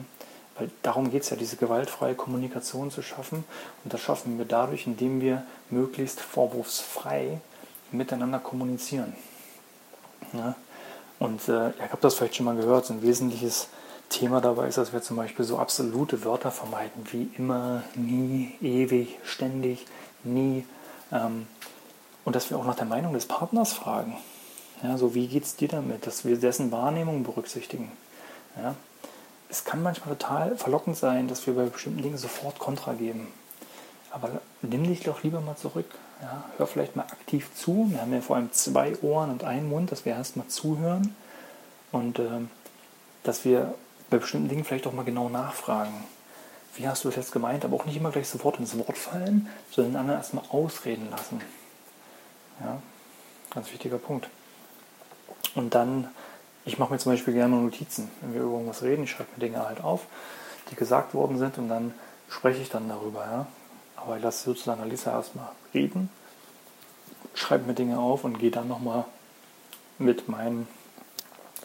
Weil 0.57 0.71
darum 0.83 1.11
geht 1.11 1.23
es 1.23 1.31
ja, 1.31 1.37
diese 1.37 1.57
gewaltfreie 1.57 2.14
Kommunikation 2.14 2.91
zu 2.91 3.02
schaffen. 3.02 3.45
Und 3.85 3.93
das 3.93 4.00
schaffen 4.00 4.38
wir 4.38 4.45
dadurch, 4.45 4.87
indem 4.87 5.21
wir 5.21 5.45
möglichst 5.71 6.21
vorwurfsfrei 6.21 7.41
miteinander 7.92 8.38
kommunizieren. 8.38 9.14
Ja? 10.32 10.54
Und 11.18 11.49
äh, 11.49 11.68
ihr 11.68 11.92
habt 11.92 12.02
das 12.02 12.14
vielleicht 12.14 12.37
schon 12.37 12.46
mal 12.46 12.56
gehört, 12.56 12.87
so 12.87 12.94
ein 12.94 13.02
wesentliches 13.02 13.68
Thema 14.08 14.40
dabei 14.40 14.68
ist, 14.68 14.78
dass 14.78 14.92
wir 14.92 15.02
zum 15.02 15.16
Beispiel 15.16 15.44
so 15.44 15.58
absolute 15.58 16.25
Wörter 16.25 16.50
vermeiden, 16.50 17.06
wie 17.11 17.30
immer, 17.37 17.82
nie, 17.94 18.54
ewig, 18.61 19.18
ständig, 19.25 19.87
nie. 20.25 20.66
Ähm, 21.11 21.46
und 22.25 22.37
dass 22.37 22.50
wir 22.50 22.58
auch 22.58 22.64
nach 22.64 22.76
der 22.76 22.87
Meinung 22.87 23.14
des 23.14 23.26
Partners 23.26 23.72
fragen. 23.72 24.16
Ja, 24.82 24.99
so 24.99 25.14
wie 25.14 25.28
geht 25.28 25.44
es 25.44 25.56
dir 25.56 25.68
damit, 25.68 26.06
dass 26.06 26.25
wir 26.25 26.37
dessen 26.37 26.72
Wahrnehmung 26.72 27.22
berücksichtigen. 27.22 27.90
Ja. 28.56 28.75
Es 29.49 29.64
kann 29.64 29.82
manchmal 29.82 30.16
total 30.16 30.56
verlockend 30.56 30.96
sein, 30.96 31.28
dass 31.28 31.46
wir 31.46 31.54
bei 31.54 31.64
bestimmten 31.64 32.02
Dingen 32.02 32.18
sofort 32.18 32.58
Kontra 32.58 32.94
geben. 32.94 33.28
Aber 34.11 34.40
nimm 34.61 34.84
dich 34.84 35.00
doch 35.00 35.22
lieber 35.22 35.40
mal 35.40 35.56
zurück. 35.56 35.87
Ja, 36.23 36.45
hör 36.57 36.67
vielleicht 36.69 36.95
mal 36.95 37.02
aktiv 37.02 37.50
zu. 37.55 37.88
Wir 37.91 38.00
haben 38.00 38.12
ja 38.12 38.21
vor 38.21 38.37
allem 38.37 38.52
zwei 38.52 38.97
Ohren 39.02 39.31
und 39.31 39.43
einen 39.43 39.69
Mund, 39.69 39.91
dass 39.91 40.05
wir 40.05 40.12
erstmal 40.12 40.47
zuhören 40.47 41.17
und 41.91 42.21
äh, 42.21 42.41
dass 43.25 43.45
wir 43.45 43.75
bei 44.09 44.19
bestimmten 44.19 44.49
Dingen 44.49 44.64
vielleicht 44.64 44.87
auch 44.87 44.93
mal 44.93 45.05
genau 45.05 45.29
nachfragen. 45.29 45.93
Wie 46.76 46.87
hast 46.87 47.02
du 47.02 47.09
das 47.09 47.17
jetzt 47.17 47.33
gemeint? 47.33 47.64
Aber 47.64 47.75
auch 47.76 47.87
nicht 47.87 47.97
immer 47.97 48.12
gleich 48.12 48.29
sofort 48.29 48.61
ins 48.61 48.79
Wort 48.79 48.97
fallen, 48.97 49.49
sondern 49.71 49.93
den 49.93 50.00
anderen 50.00 50.21
erstmal 50.21 50.45
ausreden 50.50 51.09
lassen. 51.11 51.41
Ja, 52.61 52.81
ganz 53.50 53.73
wichtiger 53.73 53.99
Punkt. 53.99 54.29
Und 55.57 55.75
dann, 55.75 56.09
ich 56.64 56.79
mache 56.79 56.93
mir 56.93 56.99
zum 56.99 57.12
Beispiel 57.12 57.35
gerne 57.35 57.57
Notizen. 57.57 58.11
Wenn 58.21 58.35
wir 58.35 58.43
über 58.43 58.52
irgendwas 58.52 58.83
reden, 58.83 59.05
ich 59.05 59.11
schreibe 59.11 59.31
mir 59.35 59.41
Dinge 59.41 59.67
halt 59.67 59.83
auf, 59.83 60.07
die 60.71 60.76
gesagt 60.76 61.14
worden 61.14 61.37
sind 61.37 61.59
und 61.59 61.69
dann 61.69 61.93
spreche 62.29 62.62
ich 62.62 62.71
dann 62.71 62.88
darüber. 62.88 63.25
Ja? 63.25 63.47
Aber 64.04 64.16
ich 64.16 64.23
lasse 64.23 64.44
sozusagen 64.44 64.80
Alisa 64.80 65.12
erstmal 65.12 65.49
reden, 65.73 66.11
schreibe 67.35 67.66
mir 67.66 67.75
Dinge 67.75 67.99
auf 67.99 68.25
und 68.25 68.38
gehe 68.38 68.50
dann 68.50 68.68
nochmal 68.68 69.04
mit 69.99 70.28
meinen 70.28 70.66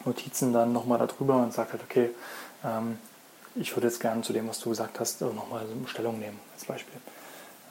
Notizen 0.04 0.52
dann 0.52 0.72
nochmal 0.72 0.98
darüber 0.98 1.36
und 1.42 1.52
sage 1.52 1.72
halt, 1.72 1.82
okay, 1.82 2.10
ähm, 2.64 2.98
ich 3.54 3.74
würde 3.76 3.88
jetzt 3.88 4.00
gerne 4.00 4.22
zu 4.22 4.32
dem, 4.32 4.48
was 4.48 4.60
du 4.60 4.70
gesagt 4.70 5.00
hast, 5.00 5.20
nochmal 5.20 5.66
Stellung 5.86 6.18
nehmen, 6.18 6.38
als 6.54 6.64
Beispiel. 6.64 7.00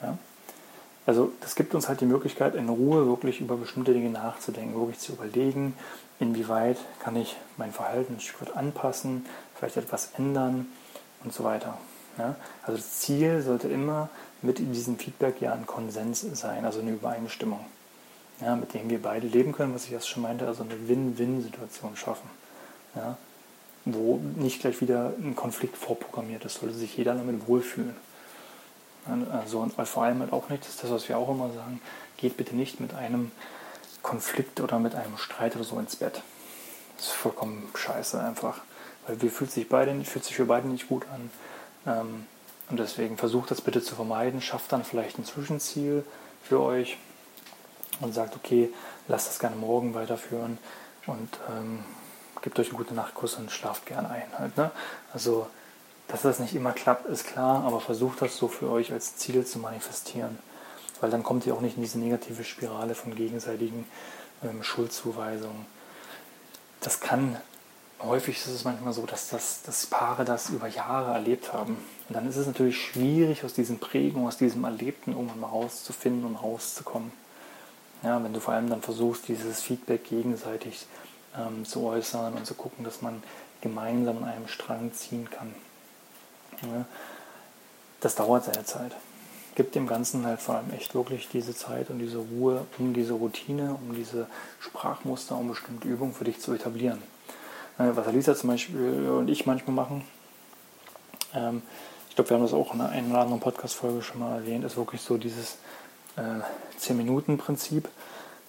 Ja? 0.02 0.18
Also 1.06 1.32
das 1.40 1.54
gibt 1.54 1.74
uns 1.74 1.88
halt 1.88 2.02
die 2.02 2.06
Möglichkeit, 2.06 2.54
in 2.54 2.68
Ruhe 2.68 3.06
wirklich 3.06 3.40
über 3.40 3.56
bestimmte 3.56 3.94
Dinge 3.94 4.10
nachzudenken, 4.10 4.78
wirklich 4.78 4.98
zu 4.98 5.12
überlegen, 5.12 5.74
inwieweit 6.20 6.76
kann 7.00 7.16
ich 7.16 7.36
mein 7.56 7.72
Verhalten 7.72 8.16
ein 8.16 8.20
Stück 8.20 8.42
weit 8.42 8.56
anpassen, 8.56 9.24
vielleicht 9.54 9.78
etwas 9.78 10.10
ändern 10.18 10.66
und 11.24 11.32
so 11.32 11.44
weiter. 11.44 11.78
Ja? 12.18 12.36
Also 12.62 12.76
das 12.76 13.00
Ziel 13.00 13.42
sollte 13.42 13.68
immer 13.68 14.08
mit 14.42 14.60
in 14.60 14.72
diesem 14.72 14.98
Feedback 14.98 15.40
ja 15.40 15.52
ein 15.52 15.66
Konsens 15.66 16.20
sein, 16.34 16.64
also 16.64 16.80
eine 16.80 16.90
Übereinstimmung, 16.90 17.64
ja, 18.40 18.54
mit 18.56 18.74
dem 18.74 18.88
wir 18.90 19.02
beide 19.02 19.26
leben 19.26 19.52
können, 19.52 19.74
was 19.74 19.86
ich 19.86 19.92
erst 19.92 20.08
schon 20.08 20.22
meinte, 20.22 20.46
also 20.46 20.62
eine 20.62 20.88
Win-Win-Situation 20.88 21.96
schaffen. 21.96 22.28
Ja? 22.94 23.16
Wo 23.84 24.20
nicht 24.36 24.60
gleich 24.60 24.80
wieder 24.80 25.12
ein 25.18 25.34
Konflikt 25.34 25.76
vorprogrammiert 25.76 26.44
ist, 26.44 26.60
sollte 26.60 26.74
sich 26.74 26.96
jeder 26.96 27.14
damit 27.14 27.48
wohlfühlen. 27.48 27.96
Also, 29.32 29.60
und 29.60 29.72
vor 29.72 30.02
allem 30.02 30.20
halt 30.20 30.32
auch 30.32 30.50
nicht, 30.50 30.64
das 30.64 30.70
ist 30.70 30.84
das, 30.84 30.90
was 30.90 31.08
wir 31.08 31.16
auch 31.16 31.30
immer 31.30 31.50
sagen, 31.52 31.80
geht 32.18 32.36
bitte 32.36 32.54
nicht 32.54 32.78
mit 32.78 32.94
einem 32.94 33.30
Konflikt 34.02 34.60
oder 34.60 34.78
mit 34.78 34.94
einem 34.94 35.16
Streit 35.16 35.56
oder 35.56 35.64
so 35.64 35.78
ins 35.78 35.96
Bett. 35.96 36.22
Das 36.98 37.06
ist 37.06 37.12
vollkommen 37.12 37.68
scheiße 37.74 38.20
einfach. 38.20 38.60
Weil 39.06 39.22
wir 39.22 39.30
fühlt 39.30 39.50
sich 39.50 39.68
beide, 39.68 39.98
fühlt 40.04 40.24
sich 40.24 40.36
für 40.36 40.44
beide 40.44 40.68
nicht 40.68 40.88
gut 40.88 41.06
an. 41.14 41.30
Ähm, 41.86 42.26
und 42.70 42.78
deswegen 42.78 43.16
versucht 43.16 43.50
das 43.50 43.60
bitte 43.60 43.82
zu 43.82 43.94
vermeiden, 43.94 44.42
schafft 44.42 44.72
dann 44.72 44.84
vielleicht 44.84 45.18
ein 45.18 45.24
Zwischenziel 45.24 46.04
für 46.42 46.60
euch 46.60 46.98
und 48.00 48.12
sagt, 48.14 48.36
okay, 48.36 48.70
lasst 49.08 49.28
das 49.28 49.38
gerne 49.38 49.56
morgen 49.56 49.94
weiterführen 49.94 50.58
und 51.06 51.28
ähm, 51.50 51.84
gebt 52.42 52.58
euch 52.58 52.68
einen 52.68 52.76
guten 52.76 52.94
Nachtkuss 52.94 53.36
und 53.36 53.50
schlaft 53.50 53.86
gerne 53.86 54.10
ein. 54.10 54.38
Halt, 54.38 54.56
ne? 54.56 54.70
Also 55.12 55.46
dass 56.08 56.22
das 56.22 56.38
nicht 56.38 56.54
immer 56.54 56.72
klappt, 56.72 57.06
ist 57.06 57.26
klar, 57.26 57.64
aber 57.64 57.80
versucht 57.80 58.22
das 58.22 58.36
so 58.36 58.48
für 58.48 58.70
euch 58.70 58.92
als 58.92 59.16
Ziel 59.16 59.46
zu 59.46 59.58
manifestieren. 59.58 60.38
Weil 61.00 61.10
dann 61.10 61.22
kommt 61.22 61.46
ihr 61.46 61.54
auch 61.54 61.60
nicht 61.60 61.76
in 61.76 61.82
diese 61.82 61.98
negative 61.98 62.44
Spirale 62.44 62.94
von 62.94 63.14
gegenseitigen 63.14 63.86
ähm, 64.42 64.62
Schuldzuweisungen. 64.62 65.66
Das 66.80 67.00
kann, 67.00 67.36
häufig 68.00 68.36
ist 68.36 68.48
es 68.48 68.64
manchmal 68.64 68.92
so, 68.92 69.06
dass, 69.06 69.28
das, 69.28 69.62
dass 69.62 69.86
Paare 69.86 70.24
das 70.24 70.50
über 70.50 70.68
Jahre 70.68 71.12
erlebt 71.12 71.52
haben. 71.52 71.76
Und 72.08 72.14
dann 72.14 72.28
ist 72.28 72.36
es 72.36 72.46
natürlich 72.46 72.80
schwierig, 72.80 73.44
aus 73.44 73.52
diesen 73.52 73.78
Prägungen, 73.78 74.28
aus 74.28 74.38
diesem 74.38 74.64
Erlebten 74.64 75.12
irgendwann 75.12 75.40
mal 75.40 75.48
rauszufinden 75.48 76.24
und 76.24 76.36
rauszukommen. 76.36 77.12
Ja, 78.02 78.22
wenn 78.22 78.32
du 78.32 78.40
vor 78.40 78.54
allem 78.54 78.70
dann 78.70 78.82
versuchst, 78.82 79.26
dieses 79.28 79.60
Feedback 79.60 80.04
gegenseitig 80.04 80.86
ähm, 81.36 81.64
zu 81.64 81.84
äußern 81.84 82.34
und 82.34 82.46
zu 82.46 82.54
gucken, 82.54 82.84
dass 82.84 83.02
man 83.02 83.22
gemeinsam 83.60 84.18
an 84.18 84.24
einem 84.24 84.48
Strang 84.48 84.92
ziehen 84.92 85.28
kann. 85.30 85.52
Ja, 86.62 86.84
das 88.00 88.14
dauert 88.14 88.44
seine 88.44 88.64
Zeit. 88.64 88.92
Gibt 89.56 89.74
dem 89.74 89.88
Ganzen 89.88 90.24
halt 90.24 90.40
vor 90.40 90.54
allem 90.54 90.72
echt 90.72 90.94
wirklich 90.94 91.28
diese 91.28 91.54
Zeit 91.54 91.90
und 91.90 91.98
diese 91.98 92.18
Ruhe, 92.18 92.64
um 92.78 92.94
diese 92.94 93.14
Routine, 93.14 93.74
um 93.74 93.96
diese 93.96 94.28
Sprachmuster, 94.60 95.36
um 95.36 95.48
bestimmte 95.48 95.88
Übungen 95.88 96.14
für 96.14 96.24
dich 96.24 96.38
zu 96.38 96.52
etablieren. 96.52 97.02
Was 97.78 98.08
Alisa 98.08 98.34
zum 98.34 98.50
Beispiel 98.50 99.08
und 99.08 99.28
ich 99.28 99.46
manchmal 99.46 99.74
machen, 99.74 100.04
ähm, 101.32 101.62
ich 102.08 102.16
glaube, 102.16 102.30
wir 102.30 102.36
haben 102.36 102.42
das 102.42 102.52
auch 102.52 102.74
in 102.74 102.80
einer 102.80 103.10
oder 103.10 103.20
anderen 103.20 103.40
Podcast-Folge 103.40 104.02
schon 104.02 104.18
mal 104.18 104.34
erwähnt, 104.34 104.64
ist 104.64 104.76
wirklich 104.76 105.00
so 105.00 105.16
dieses 105.16 105.58
äh, 106.16 106.42
10-Minuten-Prinzip, 106.80 107.88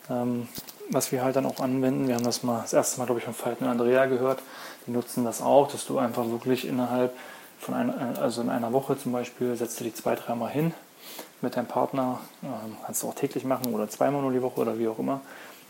ähm, 0.09 0.47
was 0.89 1.11
wir 1.11 1.23
halt 1.23 1.35
dann 1.35 1.45
auch 1.45 1.59
anwenden. 1.59 2.07
Wir 2.07 2.15
haben 2.15 2.23
das 2.23 2.41
mal 2.41 2.61
das 2.63 2.73
erste 2.73 2.97
Mal, 2.97 3.05
glaube 3.05 3.19
ich, 3.19 3.25
von 3.25 3.35
Falten 3.35 3.65
und 3.65 3.69
Andrea 3.69 4.07
gehört. 4.07 4.41
Die 4.87 4.91
nutzen 4.91 5.23
das 5.23 5.43
auch, 5.43 5.71
dass 5.71 5.85
du 5.85 5.99
einfach 5.99 6.27
wirklich 6.27 6.67
innerhalb 6.67 7.15
von 7.59 7.75
einer, 7.75 8.19
also 8.19 8.41
in 8.41 8.49
einer 8.49 8.73
Woche 8.73 8.97
zum 8.97 9.11
Beispiel 9.11 9.55
setzt 9.55 9.79
du 9.79 9.83
dich 9.83 9.93
zwei, 9.93 10.15
dreimal 10.15 10.49
hin 10.49 10.73
mit 11.41 11.55
deinem 11.55 11.67
Partner. 11.67 12.19
Ähm, 12.41 12.77
kannst 12.83 13.03
du 13.03 13.07
auch 13.07 13.13
täglich 13.15 13.43
machen 13.43 13.73
oder 13.75 13.87
zweimal 13.89 14.23
nur 14.23 14.31
die 14.31 14.41
Woche 14.41 14.61
oder 14.61 14.79
wie 14.79 14.87
auch 14.87 14.97
immer. 14.97 15.21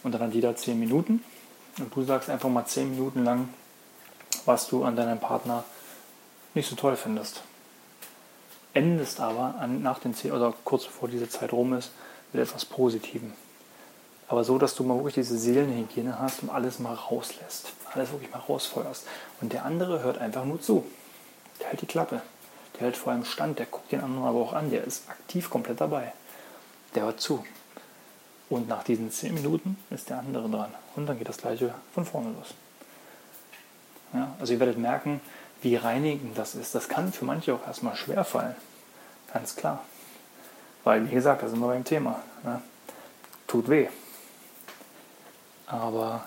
Und 0.03 0.13
dann 0.13 0.21
hat 0.21 0.33
jeder 0.33 0.55
zehn 0.55 0.79
Minuten. 0.79 1.21
Und 1.79 1.95
du 1.95 2.03
sagst 2.03 2.29
einfach 2.29 2.49
mal 2.49 2.65
zehn 2.65 2.91
Minuten 2.91 3.23
lang, 3.23 3.49
was 4.45 4.67
du 4.67 4.83
an 4.83 4.95
deinem 4.95 5.19
Partner 5.19 5.63
nicht 6.53 6.69
so 6.69 6.75
toll 6.75 6.95
findest. 6.95 7.41
Endest 8.73 9.19
aber 9.19 9.55
an, 9.59 9.81
nach 9.81 9.99
den 9.99 10.13
zehn 10.13 10.31
oder 10.31 10.53
kurz 10.63 10.85
bevor 10.85 11.09
diese 11.09 11.29
Zeit 11.29 11.51
rum 11.51 11.73
ist, 11.73 11.91
mit 12.33 12.41
etwas 12.41 12.65
Positivem. 12.65 13.33
Aber 14.27 14.43
so, 14.43 14.59
dass 14.59 14.75
du 14.75 14.83
mal 14.83 14.95
wirklich 14.95 15.15
diese 15.15 15.37
Seelenhygiene 15.37 16.19
hast 16.19 16.43
und 16.43 16.49
alles 16.49 16.77
mal 16.77 16.93
rauslässt. 16.93 17.73
Alles 17.91 18.11
wirklich 18.11 18.31
mal 18.31 18.39
rausfeuerst. 18.39 19.07
Und 19.41 19.53
der 19.53 19.65
andere 19.65 20.03
hört 20.03 20.19
einfach 20.19 20.45
nur 20.45 20.61
zu. 20.61 20.85
Der 21.59 21.69
hält 21.69 21.81
die 21.81 21.87
Klappe. 21.87 22.21
Der 22.75 22.81
hält 22.81 22.97
vor 22.97 23.11
allem 23.11 23.25
stand, 23.25 23.57
der 23.57 23.65
guckt 23.65 23.91
den 23.91 24.01
anderen 24.01 24.27
aber 24.27 24.39
auch 24.39 24.53
an, 24.53 24.69
der 24.69 24.83
ist 24.83 25.09
aktiv 25.09 25.49
komplett 25.49 25.81
dabei. 25.81 26.13
Der 26.93 27.03
hört 27.03 27.19
zu. 27.19 27.43
Und 28.49 28.67
nach 28.67 28.83
diesen 28.83 29.11
zehn 29.11 29.33
Minuten 29.33 29.77
ist 29.89 30.09
der 30.09 30.19
andere 30.19 30.49
dran. 30.49 30.73
Und 30.95 31.05
dann 31.05 31.17
geht 31.17 31.29
das 31.29 31.37
gleiche 31.37 31.73
von 31.93 32.05
vorne 32.05 32.31
los. 32.31 32.53
Ja, 34.13 34.35
also 34.39 34.53
ihr 34.53 34.59
werdet 34.59 34.77
merken, 34.77 35.21
wie 35.61 35.75
reinigend 35.75 36.37
das 36.37 36.55
ist. 36.55 36.73
Das 36.73 36.89
kann 36.89 37.13
für 37.13 37.25
manche 37.25 37.53
auch 37.53 37.65
erstmal 37.65 37.95
schwer 37.95 38.23
fallen. 38.23 38.55
Ganz 39.31 39.55
klar. 39.55 39.83
Weil, 40.83 41.09
wie 41.09 41.13
gesagt, 41.13 41.43
da 41.43 41.47
sind 41.47 41.59
wir 41.59 41.67
beim 41.67 41.83
Thema. 41.83 42.21
Ne? 42.43 42.61
Tut 43.45 43.69
weh. 43.69 43.87
Aber 45.67 46.23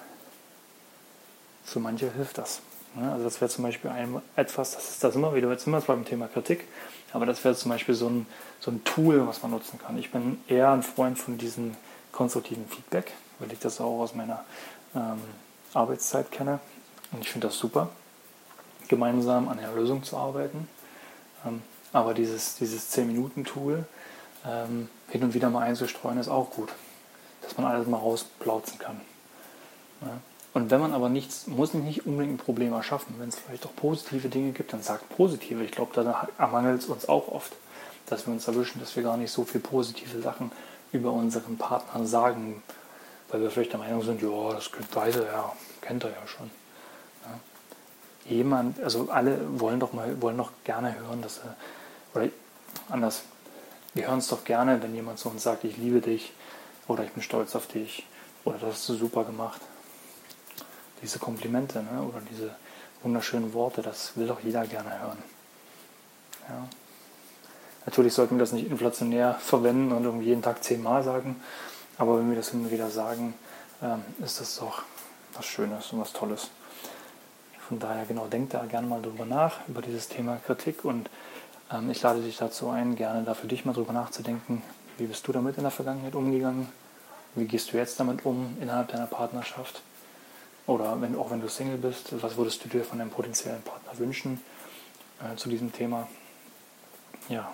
für 1.64 1.80
manche 1.80 2.12
hilft 2.12 2.38
das. 2.38 2.60
Also 2.94 3.24
das 3.24 3.40
wäre 3.40 3.50
zum 3.50 3.64
Beispiel 3.64 3.90
ein, 3.90 4.20
etwas, 4.36 4.72
das 4.72 4.90
ist 4.90 5.02
das 5.02 5.16
immer 5.16 5.34
wieder, 5.34 5.50
jetzt 5.50 5.64
sind 5.64 5.72
wir 5.72 5.80
beim 5.80 6.04
Thema 6.04 6.28
Kritik, 6.28 6.68
aber 7.14 7.24
das 7.24 7.42
wäre 7.42 7.54
zum 7.54 7.70
Beispiel 7.70 7.94
so 7.94 8.06
ein, 8.08 8.26
so 8.60 8.70
ein 8.70 8.84
Tool, 8.84 9.26
was 9.26 9.42
man 9.42 9.52
nutzen 9.52 9.78
kann. 9.78 9.96
Ich 9.96 10.10
bin 10.10 10.38
eher 10.46 10.70
ein 10.70 10.82
Freund 10.82 11.18
von 11.18 11.38
diesem 11.38 11.74
konstruktiven 12.12 12.66
Feedback, 12.68 13.12
weil 13.38 13.52
ich 13.52 13.58
das 13.58 13.80
auch 13.80 14.00
aus 14.00 14.14
meiner 14.14 14.44
ähm, 14.94 15.20
Arbeitszeit 15.74 16.30
kenne. 16.30 16.60
Und 17.10 17.20
ich 17.20 17.30
finde 17.30 17.48
das 17.48 17.58
super, 17.58 17.90
gemeinsam 18.88 19.48
an 19.48 19.58
einer 19.58 19.72
Lösung 19.72 20.02
zu 20.02 20.16
arbeiten. 20.16 20.68
Ähm, 21.46 21.62
aber 21.92 22.14
dieses, 22.14 22.56
dieses 22.56 22.94
10-Minuten-Tool 22.94 23.84
ähm, 24.46 24.88
hin 25.08 25.22
und 25.22 25.34
wieder 25.34 25.50
mal 25.50 25.62
einzustreuen, 25.62 26.18
ist 26.18 26.28
auch 26.28 26.50
gut, 26.50 26.70
dass 27.42 27.56
man 27.56 27.66
alles 27.66 27.86
mal 27.86 27.98
rausplauzen 27.98 28.78
kann. 28.78 29.00
Ja. 30.00 30.18
Und 30.54 30.70
wenn 30.70 30.80
man 30.80 30.92
aber 30.92 31.08
nichts, 31.08 31.46
muss 31.46 31.72
nicht 31.72 32.06
unbedingt 32.06 32.34
ein 32.34 32.44
Problem 32.44 32.72
erschaffen. 32.74 33.14
Wenn 33.18 33.30
es 33.30 33.38
vielleicht 33.38 33.64
auch 33.64 33.74
positive 33.74 34.28
Dinge 34.28 34.52
gibt, 34.52 34.72
dann 34.72 34.82
sagt 34.82 35.08
positive. 35.16 35.64
Ich 35.64 35.70
glaube, 35.70 35.92
da 35.94 36.28
ermangelt 36.38 36.80
es 36.80 36.86
uns 36.86 37.08
auch 37.08 37.28
oft, 37.28 37.52
dass 38.06 38.26
wir 38.26 38.34
uns 38.34 38.46
erwischen, 38.48 38.80
dass 38.80 38.94
wir 38.94 39.02
gar 39.02 39.16
nicht 39.16 39.32
so 39.32 39.44
viele 39.44 39.62
positive 39.62 40.20
Sachen 40.20 40.52
über 40.92 41.12
unseren 41.12 41.58
Partner 41.58 42.06
sagen, 42.06 42.62
weil 43.28 43.40
wir 43.40 43.50
vielleicht 43.50 43.72
der 43.72 43.80
Meinung 43.80 44.02
sind, 44.02 44.22
ja, 44.22 44.52
das 44.52 44.70
weiß 44.92 45.16
er 45.16 45.26
ja, 45.26 45.52
kennt 45.80 46.04
er 46.04 46.10
ja 46.10 46.26
schon. 46.26 46.50
Ja. 47.24 48.30
Jemand, 48.30 48.80
also 48.80 49.08
alle 49.10 49.38
wollen 49.58 49.80
doch 49.80 49.92
mal, 49.92 50.20
wollen 50.20 50.36
doch 50.36 50.52
gerne 50.64 50.98
hören, 50.98 51.22
dass 51.22 51.38
er, 51.38 51.56
oder 52.14 52.28
anders, 52.88 53.22
wir 53.94 54.06
hören 54.06 54.18
es 54.18 54.28
doch 54.28 54.44
gerne, 54.44 54.82
wenn 54.82 54.94
jemand 54.94 55.18
zu 55.18 55.28
uns 55.28 55.42
sagt, 55.42 55.64
ich 55.64 55.76
liebe 55.76 56.00
dich 56.00 56.32
oder 56.88 57.04
ich 57.04 57.12
bin 57.12 57.22
stolz 57.22 57.56
auf 57.56 57.66
dich 57.66 58.06
oder 58.44 58.58
das 58.58 58.74
hast 58.74 58.88
du 58.90 58.94
super 58.94 59.24
gemacht 59.24 59.60
diese 61.02 61.18
Komplimente 61.18 61.82
ne? 61.82 62.02
oder 62.02 62.20
diese 62.30 62.54
wunderschönen 63.02 63.52
Worte, 63.52 63.82
das 63.82 64.16
will 64.16 64.28
doch 64.28 64.40
jeder 64.40 64.64
gerne 64.66 65.00
hören. 65.00 65.18
Ja. 66.48 66.68
Natürlich 67.86 68.14
sollten 68.14 68.36
wir 68.36 68.40
das 68.40 68.52
nicht 68.52 68.70
inflationär 68.70 69.34
verwenden 69.34 69.92
und 69.92 70.04
irgendwie 70.04 70.26
jeden 70.26 70.42
Tag 70.42 70.62
zehnmal 70.62 71.02
sagen, 71.02 71.36
aber 71.98 72.18
wenn 72.18 72.28
wir 72.28 72.36
das 72.36 72.52
immer 72.52 72.70
wieder 72.70 72.90
sagen, 72.90 73.34
ähm, 73.82 74.02
ist 74.24 74.40
das 74.40 74.56
doch 74.56 74.82
was 75.34 75.44
Schönes 75.44 75.92
und 75.92 76.00
was 76.00 76.12
Tolles. 76.12 76.50
Von 77.68 77.78
daher 77.78 78.04
genau, 78.04 78.26
denkt 78.26 78.54
da 78.54 78.64
gerne 78.66 78.86
mal 78.86 79.02
drüber 79.02 79.24
nach, 79.24 79.60
über 79.68 79.82
dieses 79.82 80.08
Thema 80.08 80.36
Kritik 80.36 80.84
und 80.84 81.10
ähm, 81.72 81.90
ich 81.90 82.02
lade 82.02 82.20
dich 82.20 82.36
dazu 82.36 82.68
ein, 82.70 82.96
gerne 82.96 83.24
da 83.24 83.34
für 83.34 83.46
dich 83.46 83.64
mal 83.64 83.72
drüber 83.72 83.92
nachzudenken, 83.92 84.62
wie 84.98 85.06
bist 85.06 85.26
du 85.26 85.32
damit 85.32 85.56
in 85.56 85.62
der 85.62 85.70
Vergangenheit 85.70 86.14
umgegangen, 86.14 86.68
wie 87.34 87.46
gehst 87.46 87.72
du 87.72 87.76
jetzt 87.76 87.98
damit 87.98 88.24
um 88.24 88.56
innerhalb 88.60 88.88
deiner 88.88 89.06
Partnerschaft 89.06 89.82
oder 90.66 91.00
wenn, 91.00 91.16
auch 91.16 91.30
wenn 91.30 91.40
du 91.40 91.48
Single 91.48 91.78
bist, 91.78 92.22
was 92.22 92.36
würdest 92.36 92.64
du 92.64 92.68
dir 92.68 92.84
von 92.84 92.98
deinem 92.98 93.10
potenziellen 93.10 93.62
Partner 93.62 93.98
wünschen 93.98 94.40
äh, 95.20 95.36
zu 95.36 95.48
diesem 95.48 95.72
Thema? 95.72 96.08
Ja. 97.28 97.52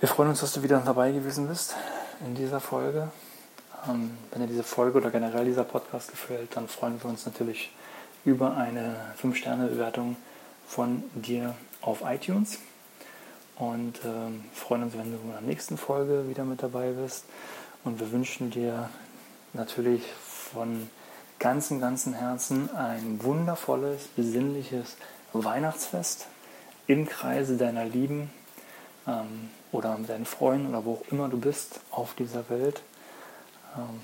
Wir 0.00 0.08
freuen 0.08 0.30
uns, 0.30 0.40
dass 0.40 0.54
du 0.54 0.62
wieder 0.62 0.80
dabei 0.80 1.12
gewesen 1.12 1.46
bist 1.46 1.76
in 2.24 2.34
dieser 2.34 2.58
Folge. 2.58 3.10
Ähm, 3.86 4.16
wenn 4.30 4.40
dir 4.40 4.48
diese 4.48 4.62
Folge 4.62 4.96
oder 4.96 5.10
generell 5.10 5.44
dieser 5.44 5.64
Podcast 5.64 6.10
gefällt, 6.10 6.56
dann 6.56 6.68
freuen 6.68 7.02
wir 7.02 7.10
uns 7.10 7.26
natürlich 7.26 7.70
über 8.24 8.56
eine 8.56 8.96
5-Sterne-Bewertung 9.22 10.16
von 10.66 11.02
dir 11.14 11.54
auf 11.82 12.00
iTunes. 12.06 12.60
Und 13.56 14.00
ähm, 14.06 14.46
freuen 14.54 14.84
uns, 14.84 14.94
wenn 14.94 15.12
du 15.12 15.18
in 15.18 15.32
der 15.32 15.42
nächsten 15.42 15.76
Folge 15.76 16.26
wieder 16.30 16.44
mit 16.44 16.62
dabei 16.62 16.92
bist. 16.92 17.26
Und 17.84 18.00
wir 18.00 18.10
wünschen 18.10 18.50
dir 18.50 18.88
natürlich 19.52 20.02
von 20.24 20.88
ganzem, 21.38 21.78
ganzem 21.78 22.14
Herzen 22.14 22.74
ein 22.74 23.22
wundervolles, 23.22 24.06
besinnliches 24.16 24.96
Weihnachtsfest 25.34 26.26
im 26.86 27.06
Kreise 27.06 27.58
deiner 27.58 27.84
Lieben 27.84 28.30
ähm, 29.06 29.50
oder 29.72 29.96
mit 29.96 30.08
deinen 30.08 30.26
Freunden 30.26 30.68
oder 30.68 30.84
wo 30.84 30.94
auch 30.94 31.12
immer 31.12 31.28
du 31.28 31.38
bist 31.38 31.80
auf 31.90 32.14
dieser 32.14 32.48
Welt. 32.50 32.82
Ähm, 33.76 34.00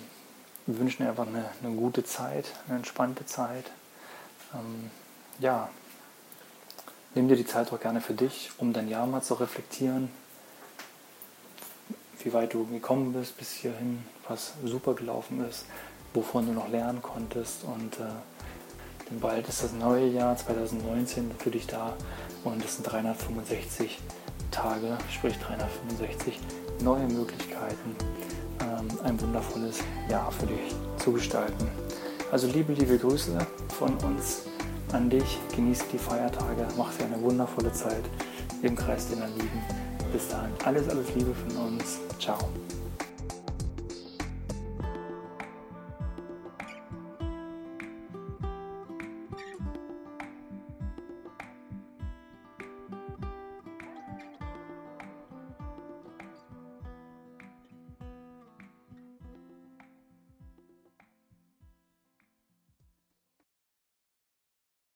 wir 0.67 0.79
wünschen 0.79 1.03
dir 1.03 1.11
einfach 1.11 1.27
eine, 1.27 1.45
eine, 1.63 1.75
gute 1.77 2.05
Zeit, 2.05 2.47
eine 2.67 2.79
entspannte 2.79 3.27
Zeit. 3.27 3.71
Ähm, 4.55 4.91
ja, 5.39 5.69
nimm 7.15 7.29
dir 7.29 7.37
die 7.37 7.47
Zeit 7.47 7.73
auch 7.73 7.81
gerne 7.81 8.01
für 8.01 8.15
dich, 8.15 8.51
um 8.59 8.73
dein 8.73 8.89
Jahr 8.89 9.07
mal 9.07 9.23
zu 9.23 9.35
reflektieren, 9.35 10.11
wie 12.23 12.33
weit 12.33 12.55
du 12.55 12.67
gekommen 12.67 13.13
bist 13.13 13.37
bis 13.39 13.53
hierhin, 13.53 14.05
was 14.29 14.55
super 14.65 14.95
gelaufen 14.95 15.47
ist, 15.49 15.67
wovon 16.15 16.47
du 16.47 16.53
noch 16.53 16.69
lernen 16.69 17.03
konntest 17.03 17.63
und 17.65 17.99
äh, 18.01 18.11
denn 19.09 19.21
bald 19.21 19.49
ist 19.49 19.63
das 19.63 19.73
neue 19.73 20.09
Jahr 20.09 20.37
2019 20.37 21.31
für 21.39 21.51
dich 21.51 21.67
da 21.67 21.95
und 22.43 22.65
es 22.65 22.75
sind 22.75 22.85
365 22.91 23.99
Tage, 24.57 24.97
sprich 25.13 25.39
365 25.39 26.41
neue 26.83 27.07
Möglichkeiten, 27.09 27.95
ähm, 28.61 28.89
ein 29.05 29.21
wundervolles 29.21 29.81
Jahr 30.09 30.33
für 30.33 30.47
dich 30.47 30.75
zu 30.97 31.13
gestalten. 31.13 31.69
Also 32.33 32.47
liebe, 32.49 32.73
liebe 32.73 32.99
Grüße 32.99 33.37
von 33.79 33.95
uns 33.99 34.43
an 34.93 35.11
dich. 35.11 35.39
Genieße 35.55 35.85
die 35.93 35.99
Feiertage, 35.99 36.67
mach 36.77 36.93
dir 36.95 37.05
eine 37.05 37.21
wundervolle 37.21 37.73
Zeit 37.73 38.05
im 38.63 38.75
Kreis 38.75 39.11
deiner 39.11 39.29
Lieben. 39.29 39.63
Bis 40.13 40.29
dahin, 40.29 40.53
alles, 40.65 40.89
alles 40.89 41.15
Liebe 41.15 41.35
von 41.35 41.67
uns. 41.67 41.99
Ciao. 42.19 42.39